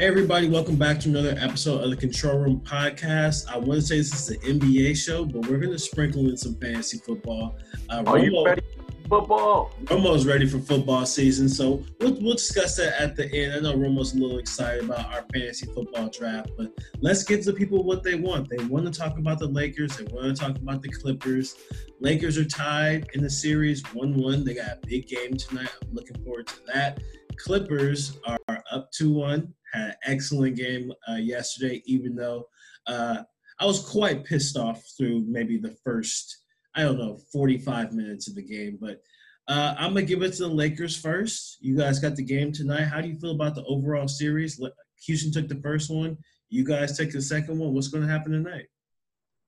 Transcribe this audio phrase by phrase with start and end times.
[0.00, 3.46] Hey, everybody, welcome back to another episode of the Control Room Podcast.
[3.52, 6.38] I want to say this is an NBA show, but we're going to sprinkle in
[6.38, 7.58] some fantasy football.
[7.90, 8.62] Uh, Are Romo, you ready
[9.10, 9.72] football?
[9.84, 13.52] Romo's ready for football season, so we'll, we'll discuss that at the end.
[13.52, 16.72] I know Romo's a little excited about our fantasy football draft, but
[17.02, 18.48] let's give the people what they want.
[18.48, 21.56] They want to talk about the Lakers, they want to talk about the Clippers.
[22.00, 24.44] Lakers are tied in the series 1 1.
[24.44, 25.68] They got a big game tonight.
[25.82, 27.02] I'm looking forward to that.
[27.36, 28.38] Clippers are
[28.72, 32.46] up 2 1 had an excellent game uh, yesterday, even though
[32.86, 33.22] uh,
[33.58, 38.34] I was quite pissed off through maybe the first, I don't know, 45 minutes of
[38.34, 38.78] the game.
[38.80, 39.02] But
[39.48, 41.58] uh, I'm going to give it to the Lakers first.
[41.60, 42.84] You guys got the game tonight.
[42.84, 44.60] How do you feel about the overall series?
[45.06, 46.16] Houston took the first one.
[46.48, 47.74] You guys take the second one.
[47.74, 48.66] What's going to happen tonight?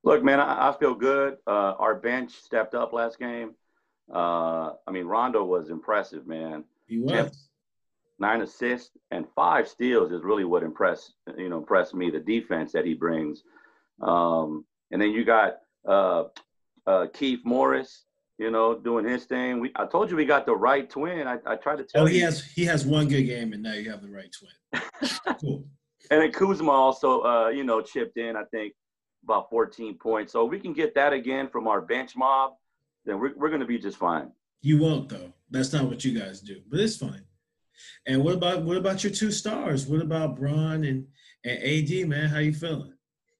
[0.04, 1.36] Look, man, I, I feel good.
[1.46, 3.54] Uh, our bench stepped up last game.
[4.12, 6.64] Uh, I mean, Rondo was impressive, man.
[6.86, 7.48] He was
[8.22, 12.72] nine assists and five steals is really what impressed you know impressed me the defense
[12.72, 13.42] that he brings.
[14.00, 16.24] Um, and then you got uh,
[16.86, 18.04] uh, Keith Morris
[18.38, 19.60] you know doing his thing.
[19.60, 21.26] We I told you we got the right twin.
[21.26, 22.24] I, I tried to tell oh he you.
[22.24, 24.82] has he has one good game and now you have the right twin.
[25.40, 25.64] Cool.
[26.10, 28.72] And then Kuzma also uh, you know chipped in I think
[29.24, 30.32] about 14 points.
[30.32, 32.52] So we can get that again from our bench mob
[33.04, 34.30] then we're, we're going to be just fine.
[34.60, 35.32] You won't though.
[35.50, 37.24] That's not what you guys do but it's fine
[38.06, 39.86] and what about what about your two stars?
[39.86, 41.06] What about Bron and,
[41.44, 42.28] and AD, man?
[42.28, 42.92] How you feeling?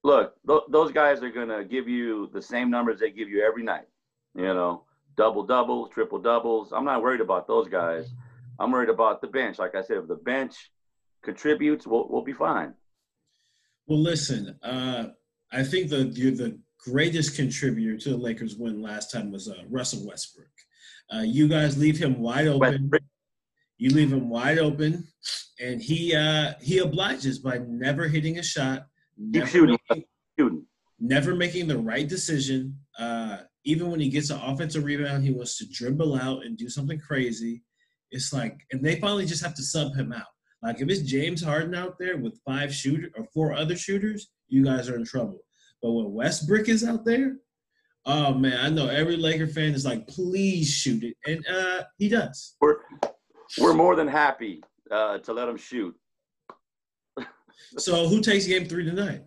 [0.04, 3.62] Look, th- those guys are gonna give you the same numbers they give you every
[3.62, 3.86] night.
[4.34, 4.84] You know,
[5.16, 6.72] double doubles, triple doubles.
[6.72, 8.12] I'm not worried about those guys.
[8.58, 9.58] I'm worried about the bench.
[9.58, 10.70] Like I said, if the bench
[11.22, 12.74] contributes, we'll we'll be fine.
[13.86, 15.08] Well, listen, uh,
[15.52, 20.06] I think the the greatest contributor to the Lakers win last time was uh, Russell
[20.06, 20.46] Westbrook.
[21.14, 22.60] Uh, you guys leave him wide open.
[22.60, 23.02] Westbrook
[23.82, 25.08] you leave him wide open,
[25.60, 28.86] and he uh, he obliges by never hitting a shot,
[29.18, 30.04] never shooting, making,
[30.38, 30.66] shooting,
[31.00, 32.78] never making the right decision.
[32.96, 36.68] Uh, even when he gets an offensive rebound, he wants to dribble out and do
[36.68, 37.64] something crazy.
[38.12, 40.30] It's like, and they finally just have to sub him out.
[40.62, 44.64] Like if it's James Harden out there with five shooter or four other shooters, you
[44.64, 45.40] guys are in trouble.
[45.82, 47.38] But when Westbrook is out there,
[48.06, 52.08] oh man, I know every Laker fan is like, please shoot it, and uh, he
[52.08, 52.54] does.
[52.60, 52.76] We're
[53.58, 55.94] we're more than happy uh, to let them shoot.
[57.76, 59.22] so who takes game three tonight?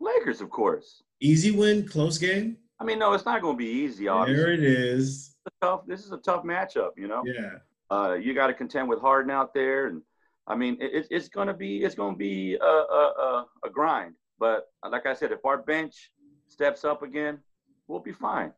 [0.00, 1.02] Lakers, of course.
[1.20, 2.56] Easy win, close game.
[2.80, 4.08] I mean, no, it's not going to be easy.
[4.08, 5.36] Obviously, there it is.
[5.60, 5.86] tough.
[5.86, 6.90] This is a tough matchup.
[6.96, 7.22] You know.
[7.24, 7.50] Yeah.
[7.90, 10.02] Uh, you got to contend with Harden out there, and
[10.46, 14.14] I mean, it, it's going to be it's going to be a, a, a, grind.
[14.38, 16.10] But like I said, if our bench
[16.48, 17.38] steps up again,
[17.86, 18.52] we'll be fine.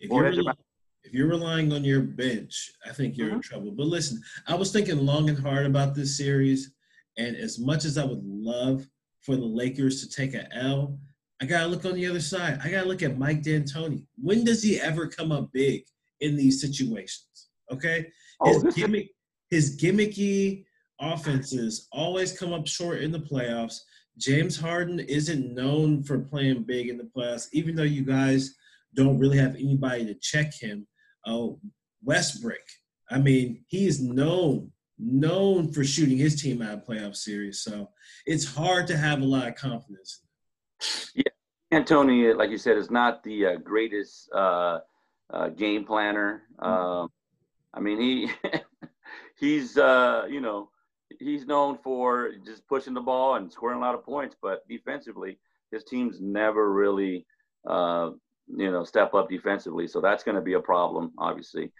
[0.00, 0.52] If we'll you're,
[1.04, 3.36] if you're relying on your bench, I think you're mm-hmm.
[3.36, 3.70] in trouble.
[3.72, 6.72] But listen, I was thinking long and hard about this series,
[7.16, 8.86] and as much as I would love
[9.22, 10.98] for the Lakers to take a L,
[11.40, 12.60] I gotta look on the other side.
[12.62, 14.04] I gotta look at Mike D'Antoni.
[14.16, 15.84] When does he ever come up big
[16.20, 17.48] in these situations?
[17.72, 18.10] Okay,
[18.44, 19.10] his oh, gimmick,
[19.50, 20.64] his gimmicky
[21.00, 23.80] offenses always come up short in the playoffs.
[24.18, 28.54] James Harden isn't known for playing big in the playoffs, even though you guys
[28.94, 30.86] don't really have anybody to check him.
[31.26, 31.58] Oh,
[32.04, 32.58] Westbrook.
[33.10, 34.72] I mean, he is known
[35.02, 37.60] known for shooting his team out of playoff series.
[37.60, 37.88] So
[38.26, 40.20] it's hard to have a lot of confidence.
[41.14, 41.24] Yeah,
[41.70, 44.80] Antony, like you said, is not the uh, greatest uh,
[45.32, 46.42] uh, game planner.
[46.58, 47.10] Um,
[47.72, 48.30] I mean, he
[49.38, 50.70] he's uh, you know
[51.18, 55.38] he's known for just pushing the ball and scoring a lot of points, but defensively,
[55.72, 57.26] his team's never really
[57.66, 58.10] uh,
[58.56, 59.86] you know step up defensively.
[59.86, 61.72] So that's going to be a problem, obviously.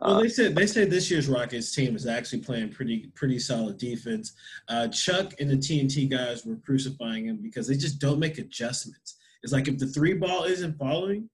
[0.00, 3.38] Well, uh, they said they say this year's Rockets team is actually playing pretty pretty
[3.38, 4.34] solid defense.
[4.68, 9.16] Uh, Chuck and the TNT guys were crucifying him because they just don't make adjustments.
[9.42, 11.28] It's like if the three ball isn't following,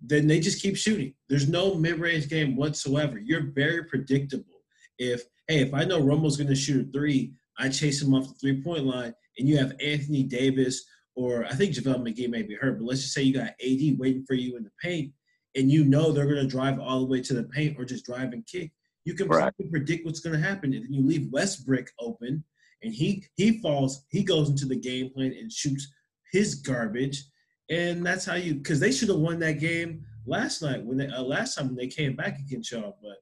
[0.00, 1.14] then they just keep shooting.
[1.28, 3.18] There's no mid range game whatsoever.
[3.18, 4.62] You're very predictable.
[4.98, 8.28] If hey, if I know Romo's going to shoot a three, I chase him off
[8.28, 10.84] the three point line, and you have Anthony Davis
[11.16, 13.98] or I think JaVale McGee may be hurt, but let's just say you got AD
[13.98, 15.12] waiting for you in the paint
[15.56, 18.04] and you know they're going to drive all the way to the paint or just
[18.04, 18.70] drive and kick.
[19.04, 19.52] You can right.
[19.70, 20.74] predict what's going to happen.
[20.74, 22.44] And then you leave Westbrook open
[22.82, 25.88] and he he falls, he goes into the game plan and shoots
[26.32, 27.24] his garbage.
[27.70, 31.08] And that's how you, because they should have won that game last night when they,
[31.08, 32.98] uh, last time when they came back against y'all.
[33.02, 33.16] But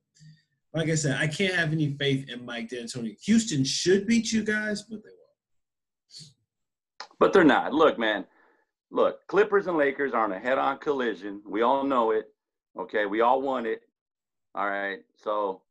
[0.75, 3.17] like I said, I can't have any faith in Mike D'Antoni.
[3.25, 5.11] Houston should beat you guys, but they
[7.25, 7.73] but they're not.
[7.73, 8.27] Look, man.
[8.91, 11.41] Look, Clippers and Lakers are on a head-on collision.
[11.49, 12.27] We all know it.
[12.79, 13.81] Okay, we all want it.
[14.55, 14.99] All right.
[15.17, 15.63] So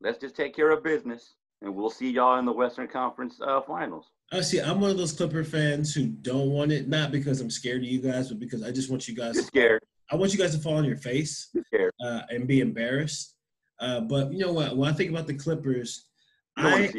[0.00, 1.34] let's just take care of business.
[1.62, 4.06] and we'll see y'all in the Western Conference uh, Finals.
[4.32, 4.60] I see.
[4.60, 7.88] I'm one of those Clipper fans who don't want it, not because I'm scared of
[7.88, 9.34] you guys, but because I just want you guys.
[9.34, 9.82] You're scared.
[10.10, 11.54] I want you guys to fall on your face
[12.02, 13.34] uh, and be embarrassed.
[13.80, 14.76] Uh, but you know what?
[14.76, 16.08] When I think about the Clippers,
[16.56, 16.90] I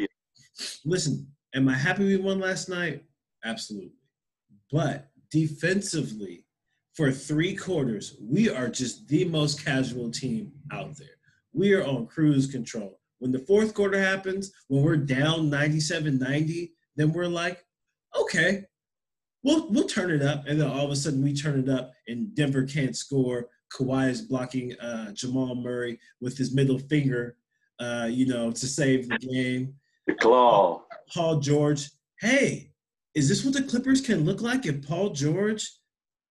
[0.84, 1.26] listen.
[1.54, 3.04] Am I happy we won last night?
[3.44, 3.92] Absolutely.
[4.72, 6.44] But defensively,
[6.94, 11.08] for three quarters, we are just the most casual team out there.
[11.52, 13.00] We are on cruise control.
[13.18, 17.64] When the fourth quarter happens, when we're down 97 90, then we're like,
[18.18, 18.64] okay,
[19.42, 21.92] we'll we'll turn it up, and then all of a sudden we turn it up,
[22.08, 23.48] and Denver can't score.
[23.72, 27.36] Kawhi is blocking uh, Jamal Murray with his middle finger,
[27.78, 29.74] uh, you know, to save the game.
[30.06, 30.82] The claw.
[31.14, 31.88] Paul George.
[32.18, 32.72] Hey,
[33.14, 35.70] is this what the Clippers can look like if Paul George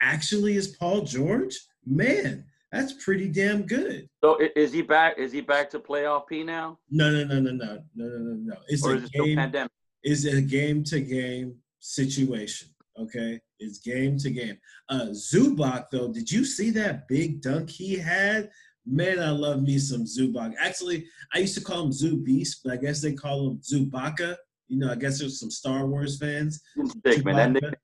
[0.00, 1.58] actually is Paul George?
[1.84, 4.08] Man, that's pretty damn good.
[4.22, 5.18] So is he back?
[5.18, 6.78] Is he back to playoff P now?
[6.90, 7.64] No, no, no, no, no,
[7.94, 8.56] no, no, no, no.
[8.68, 9.36] It's or a is it game.
[9.36, 9.72] pandemic?
[10.02, 12.68] It's a game to game situation.
[12.98, 14.58] Okay, it's game to game.
[14.88, 18.50] Uh, Zubac though, did you see that big dunk he had?
[18.84, 20.54] Man, I love me some Zubac.
[20.58, 24.36] Actually, I used to call him Zoo Beast, but I guess they call him Zubacca.
[24.68, 26.62] You know, I guess there's some Star Wars fans.
[27.02, 27.74] Big man, that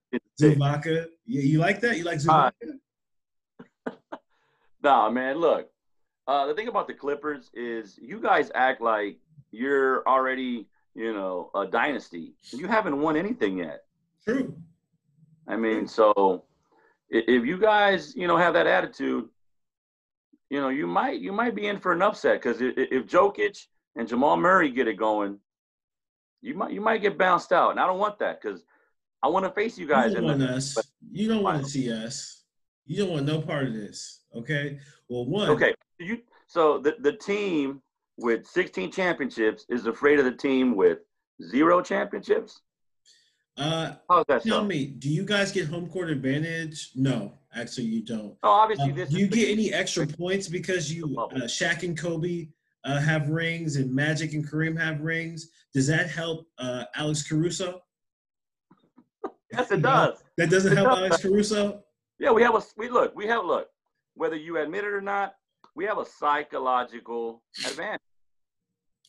[0.41, 1.07] Zubacca.
[1.27, 1.97] Yeah, you like that?
[1.97, 2.53] You like Zubacca?
[3.87, 4.17] Uh,
[4.83, 5.39] nah, man.
[5.39, 5.71] Look,
[6.27, 9.19] uh, the thing about the Clippers is you guys act like
[9.51, 12.35] you're already, you know, a dynasty.
[12.51, 13.85] You haven't won anything yet.
[14.23, 14.55] True.
[15.49, 16.45] I mean, so
[17.11, 19.29] if you guys, you know, have that attitude,
[20.51, 23.67] you know, you might you might be in for an upset because if Jokic
[23.97, 25.39] and Jamal Murray get it going,
[26.45, 28.65] you might you might get bounced out, and I don't want that because
[29.23, 30.13] I want to face you guys.
[30.13, 30.79] You don't in want the, us.
[31.11, 32.43] You don't want to see us.
[32.87, 34.21] You don't want no part of this.
[34.37, 34.79] Okay.
[35.09, 35.49] Well, one.
[35.51, 35.75] Okay.
[35.99, 37.81] You so the the team
[38.19, 40.99] with 16 championships is afraid of the team with
[41.43, 42.61] zero championships.
[43.57, 46.91] Uh, How's that tell me, do you guys get home court advantage?
[46.95, 48.37] No, actually, you don't.
[48.43, 51.97] Oh, obviously, Uh, this do you get any extra points because you uh, Shaq and
[51.97, 52.49] Kobe
[52.85, 55.51] uh, have rings and Magic and Kareem have rings?
[55.73, 57.83] Does that help uh, Alex Caruso?
[59.53, 60.23] Yes, it does.
[60.37, 60.99] That doesn't It help does.
[60.99, 61.83] Alex Caruso.
[62.19, 63.15] Yeah, we have a we look.
[63.15, 63.69] We have look.
[64.15, 65.35] Whether you admit it or not,
[65.75, 68.01] we have a psychological advantage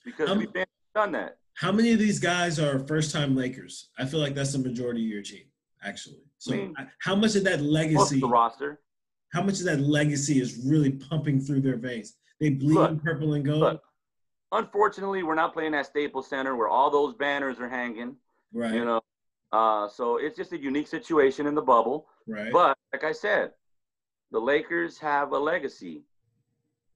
[0.04, 1.38] because Um, we've been done that.
[1.56, 3.90] How many of these guys are first-time Lakers?
[3.98, 5.46] I feel like that's the majority of your team,
[5.84, 6.24] actually.
[6.38, 8.16] So, I mean, how much of that Most legacy?
[8.16, 8.82] of the roster.
[9.32, 12.18] How much of that legacy is really pumping through their veins?
[12.40, 13.84] They bleed Look, purple and gold, Look,
[14.52, 18.16] unfortunately, we're not playing at Staples Center where all those banners are hanging.
[18.54, 18.74] right?
[18.74, 19.02] You know,
[19.52, 22.08] uh, so it's just a unique situation in the bubble.
[22.28, 22.52] right.
[22.52, 23.52] But like I said,
[24.32, 26.04] the Lakers have a legacy.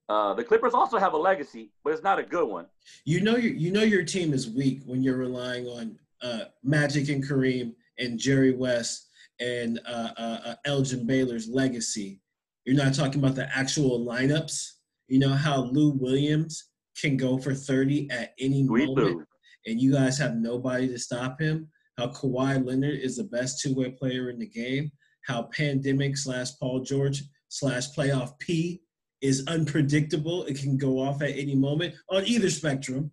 [0.09, 2.65] Uh, the Clippers also have a legacy, but it's not a good one.
[3.05, 7.09] You know your you know your team is weak when you're relying on uh, Magic
[7.09, 9.09] and Kareem and Jerry West
[9.39, 12.19] and uh, uh, uh, Elgin Baylor's legacy.
[12.65, 14.71] You're not talking about the actual lineups.
[15.09, 16.69] You know how Lou Williams
[16.99, 19.25] can go for 30 at any We moment, do.
[19.65, 21.67] and you guys have nobody to stop him.
[21.97, 24.91] How Kawhi Leonard is the best two-way player in the game.
[25.25, 28.81] How pandemic slash Paul George slash playoff P
[29.21, 30.43] is unpredictable.
[30.45, 33.11] It can go off at any moment on either spectrum.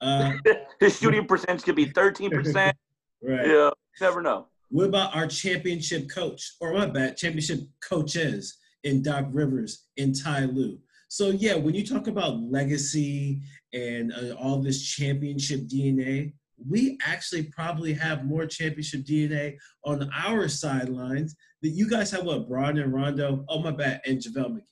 [0.00, 0.32] Uh,
[0.80, 2.54] His shooting percentage could be 13%.
[3.22, 3.46] right.
[3.46, 3.70] yeah,
[4.00, 4.48] never know.
[4.70, 10.46] What about our championship coach, or my bad, championship coaches in Doc Rivers and Ty
[10.46, 10.78] Lue?
[11.08, 13.40] So yeah, when you talk about legacy
[13.72, 16.34] and uh, all this championship DNA,
[16.68, 22.24] we actually probably have more championship DNA on our sidelines that you guys have.
[22.24, 23.44] What Bron and Rondo?
[23.48, 24.62] Oh my bad, and JaVale McGee.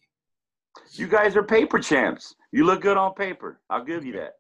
[0.93, 2.35] You guys are paper champs.
[2.53, 3.61] You look good on paper.
[3.71, 4.35] I'll give you that.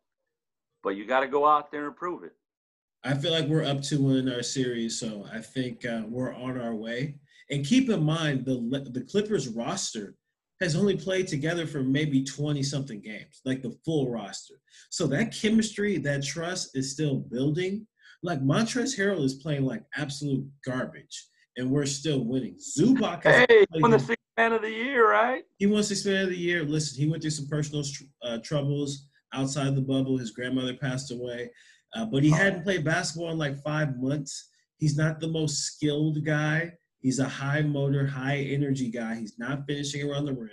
[0.83, 2.33] But you got to go out there and prove it.
[3.05, 6.35] I feel like we're up to one in our series, so I think uh, we're
[6.35, 7.17] on our way.
[7.51, 8.57] And keep in mind, the
[8.93, 10.15] the Clippers roster
[10.61, 14.55] has only played together for maybe 20 something games, like the full roster.
[14.91, 17.87] So that chemistry, that trust is still building.
[18.23, 22.57] Like Montrezl Harrell is playing like absolute garbage, and we're still winning.
[22.57, 25.45] Zubac has Hey, won the sixth man of the year, right?
[25.59, 26.65] he won six man of the year.
[26.65, 27.85] Listen, he went through some personal
[28.23, 30.17] uh, troubles outside the bubble.
[30.17, 31.51] His grandmother passed away,
[31.95, 34.49] uh, but he hadn't played basketball in like five months.
[34.79, 36.73] He's not the most skilled guy.
[37.07, 39.15] He's a high motor, high energy guy.
[39.15, 40.51] He's not finishing around the rim.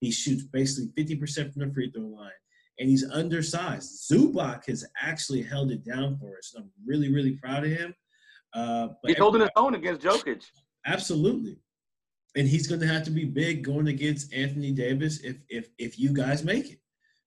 [0.00, 2.30] He shoots basically 50% from the free throw line,
[2.78, 4.06] and he's undersized.
[4.12, 6.52] Zubac has actually held it down for us.
[6.54, 7.94] and I'm really, really proud of him.
[8.52, 10.44] Uh, He's holding his own against Jokic.
[10.84, 11.56] Absolutely.
[12.36, 15.98] And he's going to have to be big going against Anthony Davis if if if
[15.98, 16.80] you guys make it.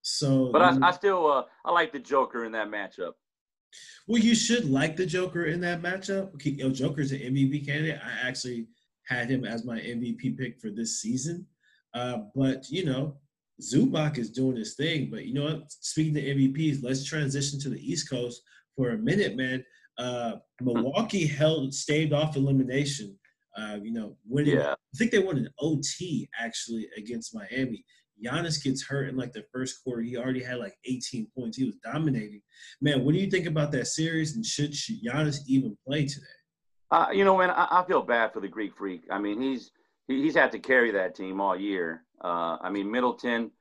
[0.03, 3.13] So, but I, I still uh, I like the Joker in that matchup.
[4.07, 6.34] Well, you should like the Joker in that matchup.
[6.36, 8.00] Okay, Joker's an MVP candidate.
[8.03, 8.67] I actually
[9.07, 11.46] had him as my MVP pick for this season.
[11.93, 13.17] Uh, but you know,
[13.62, 15.10] Zubac is doing his thing.
[15.12, 15.72] But you know what?
[15.72, 18.41] Speaking of MVPs, let's transition to the East Coast
[18.75, 19.63] for a minute, man.
[19.98, 23.17] Uh, Milwaukee held staved off elimination.
[23.57, 24.55] Uh, you know, winning.
[24.55, 24.74] Yeah.
[24.74, 27.84] I think they won an OT actually against Miami.
[28.24, 30.01] Giannis gets hurt in like the first quarter.
[30.01, 31.57] He already had like 18 points.
[31.57, 32.41] He was dominating.
[32.81, 34.36] Man, what do you think about that series?
[34.36, 36.25] And should Giannis even play today?
[36.89, 39.01] Uh, you know, man, I, I, feel bad for the Greek Freak.
[39.12, 39.71] I mean, he's
[40.07, 42.05] he, he's had to carry that team all year.
[42.24, 43.51] Uh, I mean, Middleton,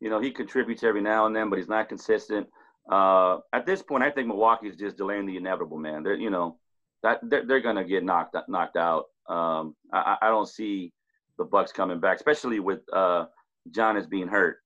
[0.00, 2.46] you know, he contributes every now and then, but he's not consistent.
[2.90, 6.04] Uh, at this point, I think Milwaukee's just delaying the inevitable, man.
[6.04, 6.58] They're, you know,
[7.02, 9.06] that they're, they're gonna get knocked knocked out.
[9.28, 10.92] Um, I, I don't see
[11.38, 13.26] the Bucks coming back, especially with uh,
[13.70, 14.58] Giannis being hurt.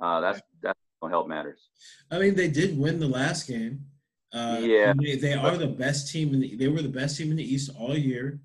[0.00, 1.68] Uh, that's that's gonna help matters.
[2.10, 3.80] I mean, they did win the last game.
[4.32, 6.56] Uh, yeah, they, they are the best team in the.
[6.56, 8.40] They were the best team in the East all year.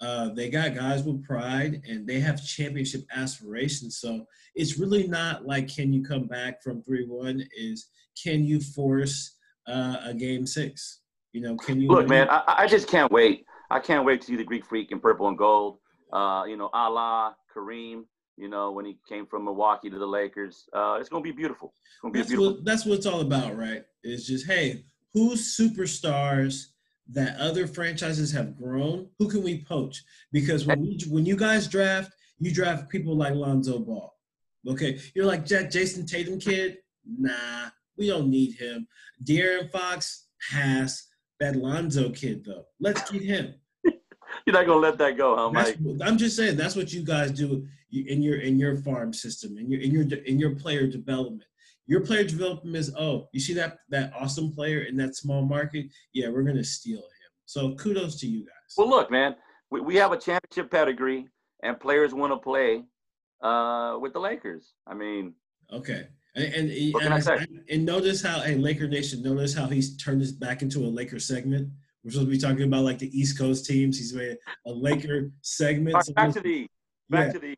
[0.00, 3.98] Uh, they got guys with pride and they have championship aspirations.
[3.98, 4.24] So
[4.54, 7.44] it's really not like can you come back from three one?
[7.54, 7.88] Is
[8.22, 9.36] can you force
[9.68, 11.00] uh, a game six?
[11.32, 12.28] You know, can you look, man?
[12.30, 13.44] I, I, just can't wait.
[13.70, 15.78] I can't wait to see the Greek Freak in purple and gold.
[16.12, 18.04] Uh, you know, Allah Kareem.
[18.40, 21.74] You know, when he came from Milwaukee to the Lakers, uh, it's gonna be beautiful.
[21.84, 22.54] It's gonna be that's beautiful.
[22.54, 23.84] What, that's what it's all about, right?
[24.02, 26.68] It's just hey, who's superstars
[27.12, 29.08] that other franchises have grown?
[29.18, 30.02] Who can we poach?
[30.32, 34.10] Because when we, when you guys draft, you draft people like Lonzo Ball.
[34.66, 36.78] Okay, you're like that Jayson Tatum kid.
[37.06, 37.68] Nah,
[37.98, 38.88] we don't need him.
[39.22, 41.08] De'Aaron Fox, pass.
[41.40, 43.54] That Lonzo kid though, let's get him.
[44.44, 45.78] You're not gonna let that go, huh, Mike?
[46.02, 49.70] I'm just saying that's what you guys do in your in your farm system, in
[49.70, 51.44] your in your in your player development.
[51.86, 55.86] Your player development is oh, you see that that awesome player in that small market?
[56.12, 57.30] Yeah, we're gonna steal him.
[57.46, 58.74] So kudos to you guys.
[58.76, 59.34] Well, look, man,
[59.70, 61.26] we, we have a championship pedigree,
[61.62, 62.84] and players want to play
[63.42, 64.74] uh, with the Lakers.
[64.86, 65.34] I mean,
[65.72, 66.06] okay.
[66.36, 70.62] And and, and, and, notice how, hey, Laker Nation, notice how he's turned this back
[70.62, 71.68] into a Laker segment.
[72.04, 73.98] We're supposed to be talking about like the East Coast teams.
[73.98, 75.94] He's made a Laker segment.
[75.94, 76.68] Right, back to the
[77.10, 77.32] back yeah.
[77.32, 77.56] to the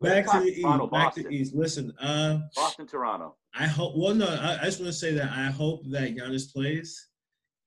[0.00, 0.62] back to the East.
[0.62, 1.24] Toronto, back Boston.
[1.24, 1.54] to East.
[1.54, 3.36] Listen, uh, Boston, Toronto.
[3.54, 3.94] I hope.
[3.96, 7.08] Well, no, I, I just want to say that I hope that Giannis plays,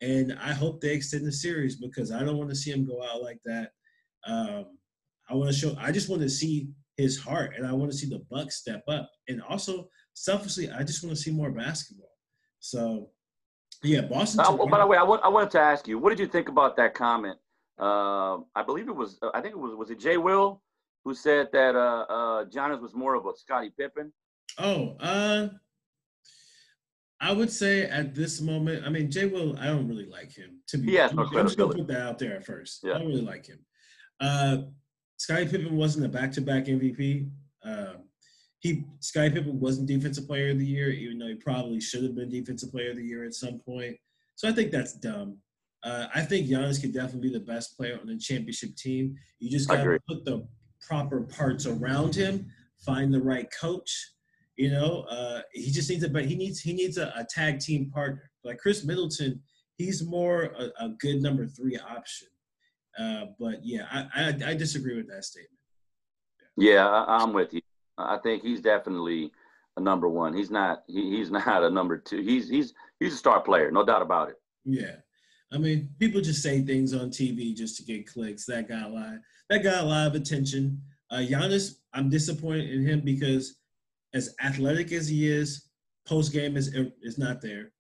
[0.02, 3.04] and I hope they extend the series because I don't want to see him go
[3.04, 3.72] out like that.
[4.26, 4.78] Um,
[5.30, 5.76] I want to show.
[5.80, 8.84] I just want to see his heart, and I want to see the Bucks step
[8.88, 12.12] up, and also selfishly, I just want to see more basketball.
[12.60, 13.10] So,
[13.84, 14.42] yeah, Boston.
[14.42, 16.50] Uh, by the way, I, w- I wanted to ask you, what did you think
[16.50, 17.38] about that comment?
[17.80, 19.18] Uh, I believe it was.
[19.22, 19.76] Uh, I think it was.
[19.76, 20.62] Was it Jay Will
[21.10, 24.14] who said that uh, uh, Giannis was more of a Scottie Pippen?
[24.60, 25.48] Oh, uh,
[27.20, 30.62] I would say at this moment, I mean, Jay Will, I don't really like him.
[30.68, 32.82] To be, yeah, no I'm just gonna put that out there at first.
[32.84, 32.94] Yeah.
[32.94, 33.58] I don't really like him.
[34.22, 34.58] Uh,
[35.18, 37.28] Scottie Pippen wasn't a back-to-back MVP.
[37.66, 37.94] Uh,
[38.60, 42.16] he Scottie Pippen wasn't Defensive Player of the Year, even though he probably should have
[42.16, 43.98] been Defensive Player of the Year at some point.
[44.36, 45.40] So I think that's dumb.
[45.84, 49.16] Uh, I think Giannis could definitely be the best player on the championship team.
[49.40, 50.46] You just got to put the
[50.90, 52.48] proper parts around him,
[52.84, 54.14] find the right coach.
[54.58, 57.60] You know, uh, he just needs a but he needs he needs a, a, tag
[57.60, 58.30] team partner.
[58.44, 59.42] Like Khris Middleton,
[59.78, 62.28] he's more a, a good number three option.
[63.00, 65.60] Uh, but yeah, I, I, I disagree with that statement.
[66.58, 67.62] Yeah, yeah I'm with you.
[67.98, 69.32] I think he's definitely
[69.78, 70.34] a number one.
[70.34, 70.84] He's not.
[70.88, 72.22] He, he's not a number two.
[72.22, 74.36] He's he's he's a star player, no doubt about it.
[74.66, 74.96] Yeah,
[75.54, 78.46] I mean, people just say things on TV just to get clicks.
[78.46, 79.20] That guy lot.
[79.50, 80.82] That got a lot of attention.
[81.12, 83.56] Uh, Giannis, I'm disappointed in him because
[84.14, 85.70] as athletic as he is,
[86.08, 87.72] post game is is not there.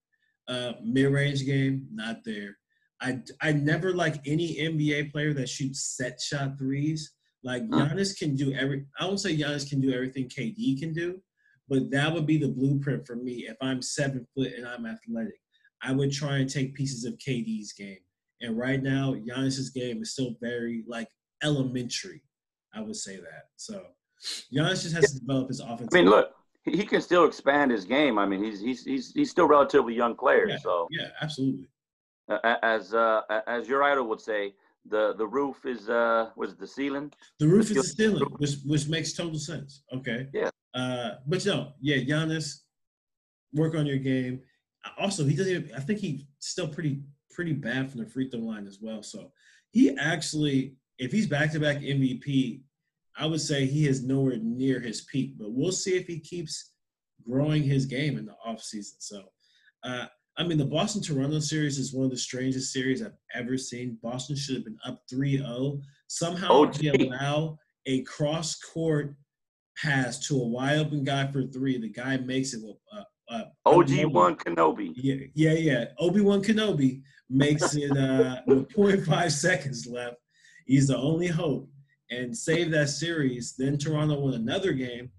[0.48, 2.58] Uh, Mid range game, not there.
[3.02, 7.14] I I never like any NBA player that shoots set shot threes.
[7.44, 8.86] Like Giannis can do every.
[9.00, 11.22] I won't say Giannis can do everything KD can do,
[11.70, 13.46] but that would be the blueprint for me.
[13.48, 15.40] If I'm seven foot and I'm athletic,
[15.82, 18.00] I would try and take pieces of KD's game.
[18.42, 21.08] And right now, Giannis's game is still very like
[21.44, 22.22] elementary.
[22.74, 23.50] I would say that.
[23.56, 23.84] So
[24.54, 25.90] Giannis just has to develop his offense.
[25.94, 26.32] I mean, look,
[26.66, 28.20] he can still expand his game.
[28.20, 30.48] I mean, he's he's he's he's still relatively young player.
[30.48, 31.68] Yeah, so yeah, absolutely.
[32.62, 34.54] As uh, as your idol would say,
[34.86, 37.12] the the roof is uh was the ceiling.
[37.40, 39.84] The roof is the ceiling, which which makes total sense.
[39.94, 40.28] Okay.
[40.34, 40.50] Yeah.
[40.74, 42.60] Uh, but no, yeah, Giannis,
[43.54, 44.42] work on your game.
[44.98, 45.52] Also, he doesn't.
[45.52, 49.02] Even, I think he's still pretty pretty bad from the free throw line as well.
[49.02, 49.32] So
[49.72, 52.62] he actually, if he's back to back MVP,
[53.18, 55.36] I would say he is nowhere near his peak.
[55.38, 56.74] But we'll see if he keeps
[57.28, 58.96] growing his game in the offseason.
[59.00, 59.24] So,
[59.84, 60.06] uh,
[60.38, 63.98] I mean, the Boston Toronto series is one of the strangest series I've ever seen.
[64.04, 65.82] Boston should have been up 3 0.
[66.08, 66.76] Somehow, OG.
[66.76, 69.16] they allow a cross court
[69.82, 71.78] pass to a wide open guy for three.
[71.78, 74.92] The guy makes it with uh, uh, OG one Kenobi.
[74.96, 75.86] Yeah, yeah, yeah.
[76.00, 80.18] Obi Wan Kenobi makes it uh, with 0.5 seconds left.
[80.70, 81.68] He's the only hope
[82.12, 83.56] and saved that series.
[83.58, 85.10] Then Toronto won another game.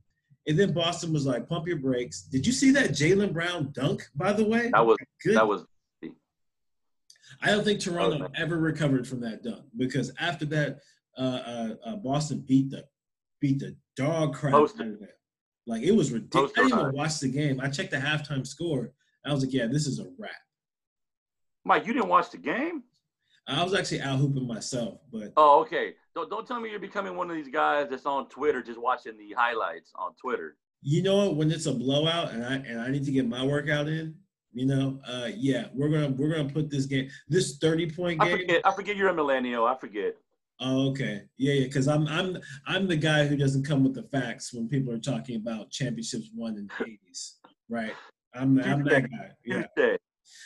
[0.46, 2.22] And then Boston was like, pump your brakes.
[2.22, 4.70] Did you see that Jaylen Brown dunk, by the way?
[4.72, 5.36] That was Good.
[5.36, 5.64] that was
[7.42, 10.78] I don't think Toronto Oh, ever recovered from that dunk because after that,
[11.18, 12.84] uh, uh, uh, Boston beat the
[13.40, 14.82] beat the dog crap Posted.
[14.82, 15.16] out of that.
[15.66, 16.52] Like it was ridiculous.
[16.56, 17.60] I didn't even watch the game.
[17.60, 18.92] I checked the halftime score.
[19.26, 20.30] I was like, yeah, this is a wrap.
[21.64, 21.86] Mike.
[21.86, 22.84] You didn't watch the game?
[23.46, 25.94] I was actually out hooping myself, but Oh, okay.
[26.14, 29.16] Don't don't tell me you're becoming one of these guys that's on Twitter just watching
[29.16, 30.56] the highlights on Twitter.
[30.82, 31.36] you know what?
[31.36, 34.14] When it's a blowout and I and I need to get my workout in,
[34.52, 38.34] you know, uh, yeah, we're gonna we're gonna put this game, this thirty point game.
[38.34, 38.60] I forget.
[38.64, 39.64] I forget you're a millennial.
[39.66, 40.14] I forget.
[40.62, 44.02] Oh, okay, yeah, yeah, because I'm I'm I'm the guy who doesn't come with the
[44.04, 47.36] facts when people are talking about championships won in the '80s,
[47.68, 47.94] right?
[48.34, 49.30] I'm I'm that guy.
[49.44, 49.64] Yeah.
[49.76, 49.98] Tuesday.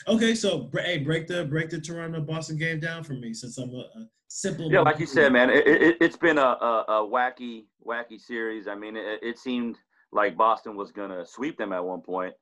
[0.07, 3.71] Okay, so hey, break the break the Toronto Boston game down for me since I'm
[3.71, 4.71] a, a simple.
[4.71, 8.69] Yeah, like you said, man, it, it, it's been a, a, a wacky, wacky series.
[8.69, 9.77] I mean, it, it seemed
[10.13, 12.35] like Boston was gonna sweep them at one point,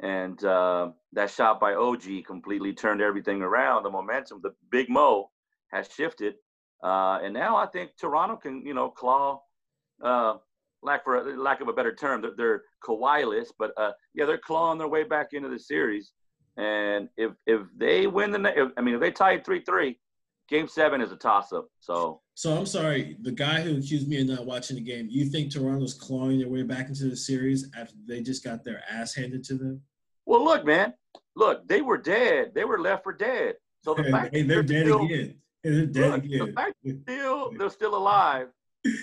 [0.00, 3.82] and uh, that shot by OG completely turned everything around.
[3.82, 5.30] The momentum, the Big Mo,
[5.72, 6.34] has shifted,
[6.82, 9.40] uh, and now I think Toronto can, you know, claw.
[10.02, 10.34] Uh,
[10.82, 14.78] lack for lack of a better term, they're, they're Kawhi-less, but uh, yeah, they're clawing
[14.78, 16.12] their way back into the series.
[16.56, 19.98] And if if they win the, if, I mean, if they tie three three,
[20.48, 21.68] Game seven is a toss up.
[21.80, 25.06] So So I'm sorry, the guy who accused me of not watching the game.
[25.10, 28.82] You think Toronto's clawing their way back into the series after they just got their
[28.90, 29.80] ass handed to them?
[30.26, 30.92] well, look, man,
[31.36, 32.52] look, they were dead.
[32.54, 33.54] They were left for dead.
[33.82, 35.34] So the fact hey, that they're dead still, again.
[35.64, 36.54] They're dead Look, the again.
[36.54, 38.48] fact still they're still alive.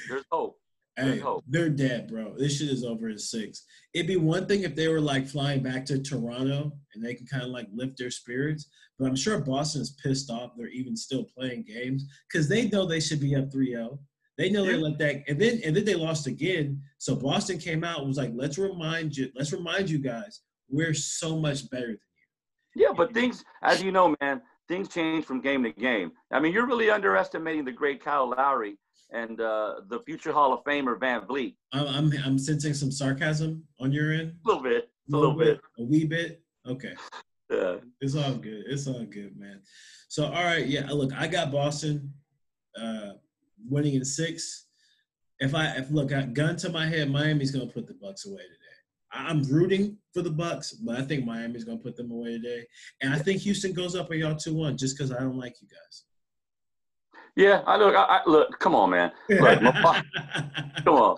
[0.07, 0.59] There's hope.
[0.97, 2.35] Hey, they're dead, bro.
[2.37, 3.63] This shit is over in six.
[3.93, 7.25] It'd be one thing if they were like flying back to Toronto and they can
[7.25, 8.69] kind of like lift their spirits.
[8.97, 12.85] But I'm sure Boston is pissed off they're even still playing games because they know
[12.85, 13.97] they should be up 3-0.
[14.37, 16.81] They know they let that and then and then they lost again.
[16.97, 20.93] So Boston came out and was like, let's remind you, let's remind you guys, we're
[20.93, 21.99] so much better than
[22.75, 26.11] you." Yeah, but things, as you know, man, things change from game to game.
[26.31, 28.77] I mean, you're really underestimating the great Kyle Lowry
[29.11, 31.55] and uh, the future Hall of Famer VanVleet.
[31.73, 34.33] I'm I'm, I'm sensing some sarcasm on your end.
[34.45, 35.59] A little bit, a little bit.
[35.77, 36.41] a wee bit.
[36.67, 36.93] Okay.
[37.51, 37.77] Yeah.
[37.99, 38.65] It's all good.
[38.67, 39.61] It's all good, man.
[40.07, 40.87] So, all right, yeah.
[40.91, 42.13] Look, I got Boston
[42.79, 43.13] uh,
[43.67, 44.67] winning in six.
[45.39, 48.41] If I if look, I, gun to my head, Miami's gonna put the Bucks away
[48.41, 48.55] today.
[49.11, 52.67] I'm rooting for the Bucks, but I think Miami's gonna put them away today,
[53.01, 55.55] and I think Houston goes up on y'all two one just because I don't like
[55.59, 56.03] you guys.
[57.35, 57.95] Yeah, I look.
[57.95, 58.59] I, I look.
[58.59, 59.11] Come on, man.
[59.29, 59.59] Look,
[60.83, 61.17] come on.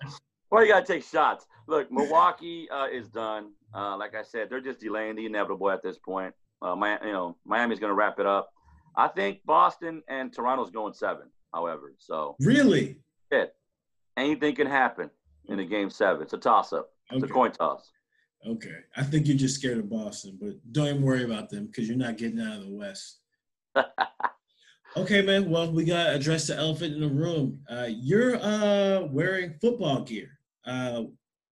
[0.49, 1.45] Why you gotta take shots?
[1.67, 3.51] Look, Milwaukee uh, is done.
[3.73, 6.33] Uh, like I said, they're just delaying the inevitable at this point.
[6.61, 8.49] Uh, my, you know, Miami's gonna wrap it up.
[8.95, 11.27] I think Boston and Toronto's going seven.
[11.53, 12.97] However, so really?
[13.29, 13.55] it
[14.17, 15.09] anything can happen
[15.47, 16.21] in a game seven.
[16.21, 16.89] It's a toss up.
[17.11, 17.31] It's Okay.
[17.31, 17.89] a coin toss.
[18.47, 18.75] Okay.
[18.95, 21.97] I think you're just scared of Boston, but don't even worry about them because you're
[21.97, 23.19] not getting out of the West.
[24.97, 25.49] Okay, man.
[25.49, 27.59] Well, we got to address the elephant in the room.
[27.69, 30.37] Uh, you're uh, wearing football gear.
[30.65, 31.03] Uh,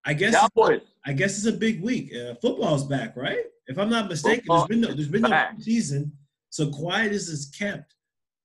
[0.05, 0.81] I guess Cowboys.
[1.05, 2.13] I guess it's a big week.
[2.13, 3.45] Uh, football's back, right?
[3.67, 6.11] If I'm not mistaken, Football there's been no there's been no season,
[6.49, 7.95] so quiet as is kept.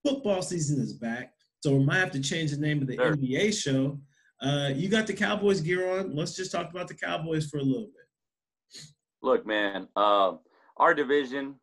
[0.07, 3.17] Football season is back, so we might have to change the name of the Sure.
[3.17, 3.99] NBA show.
[4.43, 6.15] Uh, you got the Cowboys gear on.
[6.15, 8.83] Let's just talk about the Cowboys for a little bit.
[9.23, 9.89] Look, man.
[9.97, 10.41] Um,
[10.77, 11.55] our division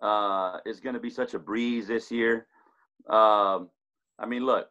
[0.00, 2.46] uh, is going to be such a breeze this year.
[3.08, 3.68] Um,
[4.18, 4.68] I mean, look,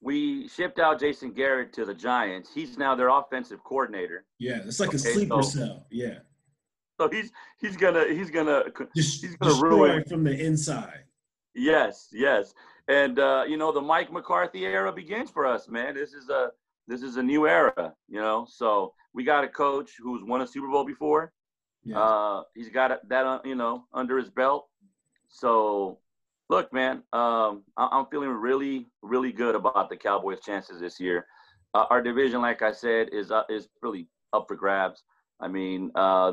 [0.00, 2.50] we shipped out Jason Garrett to the Giants.
[2.54, 4.24] He's now their offensive coordinator.
[4.38, 5.86] Yeah, it's like a sleeper so- cell.
[5.90, 6.18] Yeah,
[7.00, 11.04] So he's he's gonna he's gonna just He's gonna destroy ruin- from the inside.
[11.54, 12.52] yes yes
[12.88, 15.94] and uh, you know the Mike McCarthy era begins for us, man.
[15.94, 16.50] This is a
[16.86, 18.46] this is a new era, you know.
[18.48, 21.32] So we got a coach who's won a Super Bowl before.
[21.82, 21.98] Yeah.
[21.98, 24.68] Uh, he's got that, you know, under his belt.
[25.28, 25.98] So,
[26.54, 31.26] look, man, um, I- I'm feeling really, really good about the Cowboys' chances this year.
[31.74, 35.02] Uh, our division, like I said, is uh, is really up for grabs.
[35.40, 36.32] I mean, uh,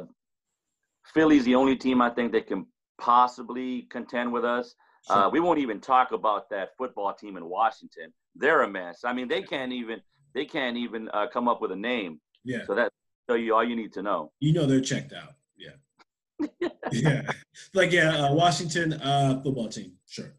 [1.13, 2.67] Philly's the only team I think that can
[2.99, 4.75] possibly contend with us.
[5.09, 8.13] Uh, we won't even talk about that football team in Washington.
[8.35, 8.99] They're a mess.
[9.03, 10.01] I mean, they can't even
[10.35, 12.21] they can't even uh, come up with a name.
[12.45, 12.63] yeah.
[12.67, 12.91] So that
[13.27, 14.31] tell you all you need to know.
[14.39, 15.33] You know they're checked out.
[16.91, 17.31] Yeah.
[17.73, 19.93] Like yeah, uh, Washington uh, football team.
[20.07, 20.33] Sure.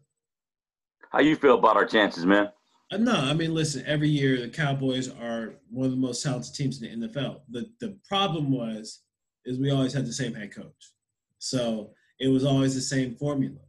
[1.11, 2.49] How you feel about our chances, man?
[2.91, 3.83] Uh, no, I mean, listen.
[3.87, 7.41] Every year, the Cowboys are one of the most talented teams in the NFL.
[7.49, 9.01] the The problem was,
[9.45, 10.91] is we always had the same head coach,
[11.39, 13.59] so it was always the same formula.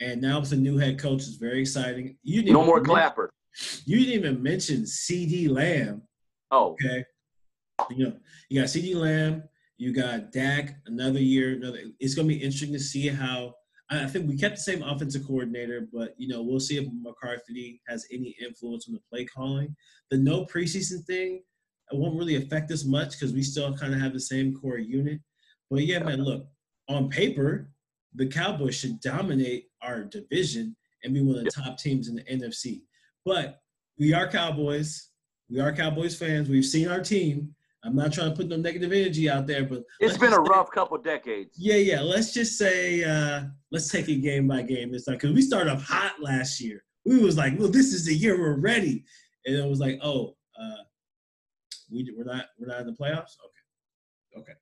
[0.00, 2.16] And now with a new head coach, it's very exciting.
[2.22, 3.30] You no more mention, Clapper.
[3.84, 6.02] You didn't even mention CeeDee Lamb.
[6.50, 7.04] Oh, okay.
[7.90, 8.12] You know,
[8.48, 9.44] you got CeeDee Lamb.
[9.82, 10.76] You got Dak.
[10.86, 11.54] Another year.
[11.56, 11.80] Another.
[11.98, 13.54] It's going to be interesting to see how.
[13.90, 17.82] I think we kept the same offensive coordinator, but you know we'll see if McCarthy
[17.88, 19.74] has any influence on the play calling.
[20.12, 21.42] The no preseason thing
[21.90, 24.78] it won't really affect us much because we still kind of have the same core
[24.78, 25.18] unit.
[25.68, 26.46] But yeah, man, look
[26.88, 27.68] on paper,
[28.14, 32.22] the Cowboys should dominate our division and be one of the top teams in the
[32.22, 32.82] NFC.
[33.26, 33.58] But
[33.98, 35.08] we are Cowboys.
[35.50, 36.48] We are Cowboys fans.
[36.48, 37.56] We've seen our team.
[37.84, 40.70] I'm not trying to put no negative energy out there, but it's been a rough
[40.70, 41.56] couple decades.
[41.58, 42.00] Yeah, yeah.
[42.00, 45.72] Let's just say uh, let's take it game by game this time because we started
[45.72, 46.84] off hot last year.
[47.04, 49.04] We was like, well, this is the year we're ready,
[49.46, 50.82] and it was like, oh, uh,
[51.90, 53.36] we we're not we're not in the playoffs.
[53.44, 54.52] Okay, okay.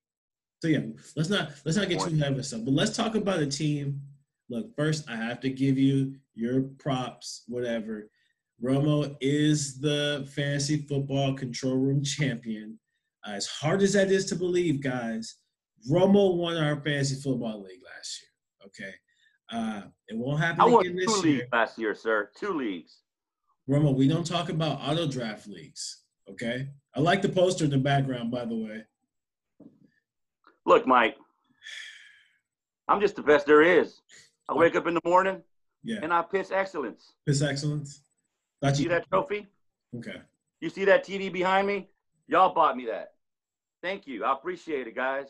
[0.62, 0.80] So yeah,
[1.14, 2.52] let's not let's not get too nervous.
[2.52, 4.00] But let's talk about a team.
[4.48, 8.08] Look, first I have to give you your props, whatever.
[8.62, 12.78] Romo is the fantasy football control room champion.
[13.26, 15.36] Uh, as hard as that is to believe, guys,
[15.90, 18.66] Romo won our fantasy football league last year.
[18.66, 18.94] Okay,
[19.52, 21.38] uh, it won't happen I again this two year.
[21.38, 22.30] leagues last year, sir.
[22.38, 22.98] Two leagues.
[23.68, 26.04] Romo, we don't talk about auto draft leagues.
[26.30, 28.84] Okay, I like the poster in the background, by the way.
[30.66, 31.16] Look, Mike,
[32.88, 34.00] I'm just the best there is.
[34.48, 35.42] I wake up in the morning,
[35.82, 37.14] yeah, and I piss excellence.
[37.26, 38.02] Piss excellence.
[38.62, 39.46] You see that trophy?
[39.96, 40.20] Okay.
[40.60, 41.88] You see that TV behind me?
[42.30, 43.14] Y'all bought me that.
[43.82, 44.24] Thank you.
[44.24, 45.26] I appreciate it, guys.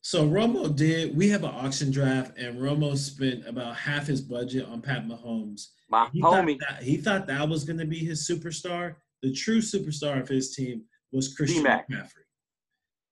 [0.00, 1.14] So Romo did.
[1.14, 5.66] We have an auction draft, and Romo spent about half his budget on Pat Mahomes.
[5.90, 6.58] My he homie.
[6.58, 8.94] Thought that, he thought that was going to be his superstar.
[9.22, 11.86] The true superstar of his team was Christian D-Mac.
[11.90, 12.24] McCaffrey.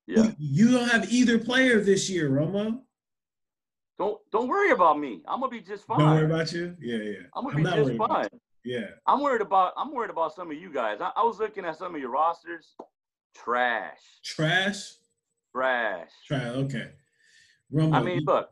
[0.07, 0.31] Yeah.
[0.39, 2.81] You don't have either player this year, Romo.
[3.99, 5.21] Don't don't worry about me.
[5.29, 5.99] I'm gonna be just fine.
[5.99, 6.75] Don't worry about you.
[6.81, 7.19] Yeah, yeah.
[7.35, 8.29] I'm gonna I'm be just fine.
[8.65, 8.87] Yeah.
[9.07, 11.01] I'm worried about I'm worried about some of you guys.
[11.01, 12.75] I, I was looking at some of your rosters.
[13.35, 14.01] Trash.
[14.25, 14.95] Trash.
[15.55, 16.11] Trash.
[16.27, 16.57] Trash.
[16.57, 16.91] Okay.
[17.73, 18.51] Romo, I mean, look.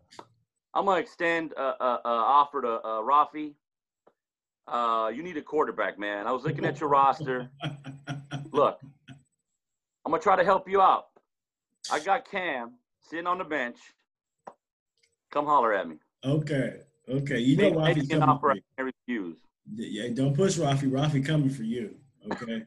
[0.75, 3.55] I'm gonna extend a, a, a offer to uh, Rafi.
[4.69, 6.27] Uh, you need a quarterback, man.
[6.27, 7.49] I was looking at your roster.
[8.53, 8.81] Look,
[10.05, 11.07] I'm gonna try to help you out.
[11.91, 13.79] I got Cam sitting on the bench.
[15.31, 15.97] Come holler at me.
[16.25, 16.81] Okay.
[17.09, 17.39] Okay.
[17.39, 18.63] You know Rafi's coming offer for you.
[18.79, 19.39] I refuse.
[19.75, 20.91] Yeah, don't push Rafi.
[20.91, 21.97] Rafi coming for you.
[22.33, 22.63] Okay.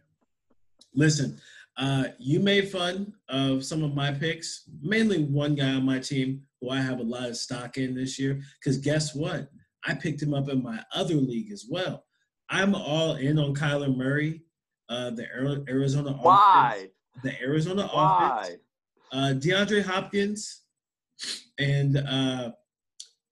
[0.94, 1.40] Listen,
[1.78, 6.42] uh, you made fun of some of my picks, mainly one guy on my team
[6.60, 8.42] who I have a lot of stock in this year.
[8.60, 9.50] Because guess what?
[9.86, 12.04] I picked him up in my other league as well.
[12.50, 14.42] I'm all in on Kyler Murray,
[14.90, 15.26] uh, the
[15.70, 16.74] Arizona Why?
[16.76, 16.92] offense.
[17.24, 18.40] The Arizona Why?
[18.42, 18.60] offense.
[19.12, 20.64] Uh, DeAndre Hopkins
[21.60, 22.52] and uh,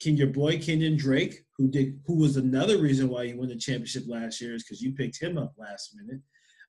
[0.01, 3.55] can your boy Kenyon Drake, who did, who was another reason why you won the
[3.55, 6.21] championship last year, is because you picked him up last minute.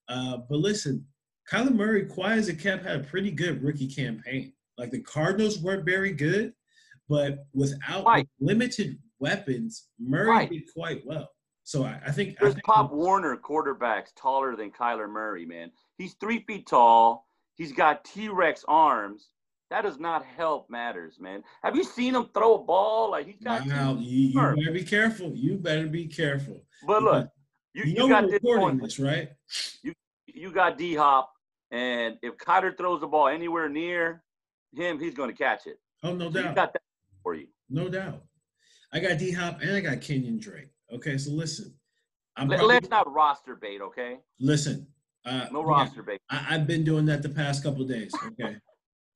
[0.08, 1.04] Uh, but listen,
[1.50, 4.52] Kyler Murray, quiet as a kept, had a pretty good rookie campaign.
[4.76, 6.52] Like the Cardinals weren't very good,
[7.08, 8.28] but without right.
[8.40, 10.50] limited weapons, Murray right.
[10.50, 11.28] did quite well.
[11.64, 15.70] So I, I think there's I think Pop Warner quarterbacks taller than Kyler Murray, man.
[15.98, 17.26] He's three feet tall.
[17.56, 19.28] He's got T Rex arms.
[19.70, 21.44] That does not help matters, man.
[21.62, 23.10] Have you seen him throw a ball?
[23.10, 23.66] Like he's got.
[23.66, 25.32] Wow, you, you better be careful.
[25.34, 26.62] You better be careful.
[26.86, 27.28] But look,
[27.74, 28.82] you, you, you got this, point.
[28.82, 29.30] this, right?
[29.82, 29.92] You
[30.26, 31.30] you got D Hop,
[31.70, 34.22] and if Kyler throws the ball anywhere near
[34.74, 35.78] him, he's going to catch it.
[36.02, 36.54] Oh no so doubt.
[36.54, 36.82] got that
[37.22, 37.48] for you.
[37.68, 38.22] No doubt.
[38.92, 40.70] I got D Hop and I got Kenyon Drake.
[40.92, 41.74] Okay, so listen.
[42.36, 44.18] I'm Let, let's not roster bait, okay?
[44.38, 44.86] Listen.
[45.24, 46.20] Uh, no roster bait.
[46.30, 48.14] I, have been doing that the past couple days.
[48.28, 48.56] Okay.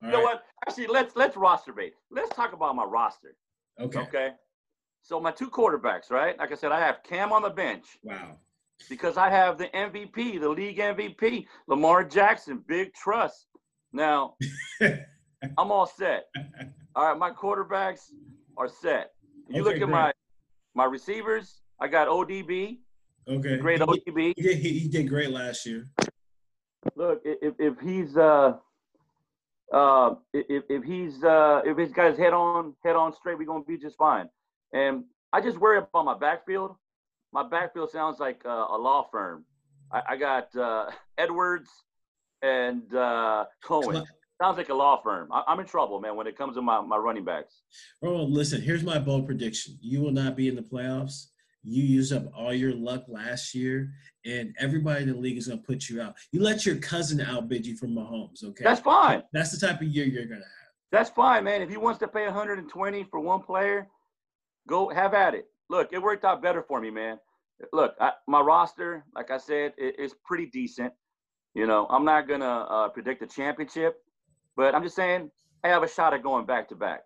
[0.02, 0.42] You know what?
[0.66, 1.94] Actually, let's let's roster bait.
[2.10, 3.36] Let's talk about my roster.
[3.80, 4.00] Okay.
[4.00, 4.30] Okay.
[5.02, 6.38] So my two quarterbacks, right?
[6.38, 7.84] Like I said, I have Cam on the bench.
[8.02, 8.36] Wow.
[8.88, 13.46] Because I have the MVP, the league MVP, Lamar Jackson, big trust.
[13.92, 14.34] Now,
[14.80, 16.24] I'm all set.
[16.94, 18.10] All right, my quarterbacks
[18.56, 19.10] are set.
[19.48, 19.90] You okay, look at great.
[19.90, 20.12] my
[20.74, 21.60] my receivers.
[21.80, 22.78] I got ODB.
[23.28, 23.56] Okay.
[23.58, 24.32] Great he, ODB.
[24.36, 25.88] He did, he did great last year.
[26.96, 28.54] Look, if if he's uh
[29.72, 33.46] uh, if, if he's uh, if he's got his head on head on straight, we're
[33.46, 34.28] gonna be just fine.
[34.72, 36.76] And I just worry about my backfield.
[37.32, 39.44] My backfield sounds like uh, a law firm.
[39.90, 41.70] I, I got uh, Edwards,
[42.42, 44.04] and uh, Cohen.
[44.40, 45.28] Sounds like a law firm.
[45.32, 47.62] I, am in trouble, man, when it comes to my, my running backs.
[48.00, 49.78] Bro, listen, here's my bold prediction.
[49.80, 51.26] You will not be in the playoffs.
[51.64, 53.92] You used up all your luck last year,
[54.24, 56.16] and everybody in the league is going to put you out.
[56.32, 58.64] You let your cousin outbid you from Mahomes, okay?
[58.64, 59.22] That's fine.
[59.32, 60.62] That's the type of year you're going to have.
[60.90, 61.62] That's fine, man.
[61.62, 63.88] If he wants to pay 120 for one player,
[64.68, 65.46] go have at it.
[65.70, 67.18] Look, it worked out better for me, man.
[67.72, 70.92] Look, I, my roster, like I said, it, it's pretty decent.
[71.54, 73.96] You know, I'm not gonna uh, predict a championship,
[74.56, 75.30] but I'm just saying
[75.62, 77.02] I have a shot at going back to back.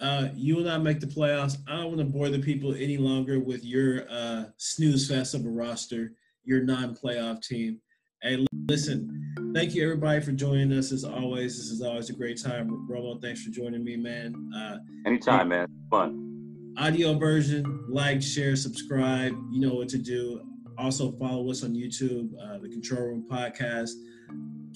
[0.00, 1.56] Uh, you will not make the playoffs.
[1.66, 5.44] I don't want to bore the people any longer with your uh, snooze fest of
[5.44, 6.12] a roster,
[6.44, 7.80] your non-playoff team.
[8.22, 11.56] Hey, listen, thank you everybody for joining us as always.
[11.56, 12.88] This is always a great time.
[12.90, 14.34] Romo, thanks for joining me, man.
[14.56, 15.66] Uh, Anytime, man.
[15.90, 16.74] Fun.
[16.78, 19.32] Audio version, like, share, subscribe.
[19.50, 20.40] You know what to do.
[20.78, 23.90] Also follow us on YouTube, uh, the Control Room Podcast.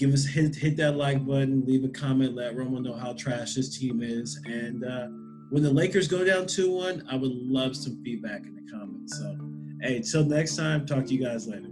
[0.03, 3.55] Give us hit hit that like button, leave a comment, let Romo know how trash
[3.55, 4.37] this team is.
[4.47, 5.07] And uh,
[5.51, 9.17] when the Lakers go down 2-1, I would love some feedback in the comments.
[9.17, 9.39] So
[9.81, 11.72] hey, till next time, talk to you guys later.